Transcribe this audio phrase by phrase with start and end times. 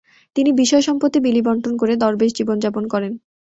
[0.35, 3.11] তিনি বিষয় সম্পত্তি বিলিবণ্টন করে দরবেশ-জীবন যাপন করেন।